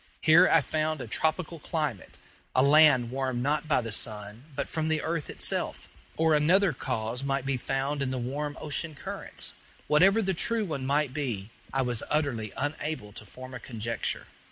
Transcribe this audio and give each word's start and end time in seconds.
Here 0.21 0.49
I 0.49 0.61
found 0.61 0.99
a 0.99 1.05
tropical 1.05 1.59
climate 1.59 2.17
a 2.55 2.63
land 2.63 3.11
warmed 3.11 3.43
not 3.43 3.67
by 3.67 3.81
the 3.81 3.91
sun, 3.91 4.45
but 4.55 4.67
from 4.67 4.87
the 4.87 5.03
earth 5.03 5.29
itself. 5.29 5.89
Or 6.17 6.33
another 6.33 6.73
cause 6.73 7.23
might 7.23 7.45
be 7.45 7.55
found 7.55 8.01
in 8.01 8.09
the 8.09 8.17
warm 8.17 8.57
ocean 8.59 8.95
currents. 8.95 9.53
Whatever 9.85 10.23
the 10.23 10.33
true 10.33 10.65
one 10.65 10.87
might 10.87 11.13
be, 11.13 11.51
I 11.71 11.83
was 11.83 12.01
utterly 12.09 12.51
unable 12.57 13.13
to 13.13 13.25
form 13.25 13.53
a 13.53 13.59
conjecture. 13.59 14.25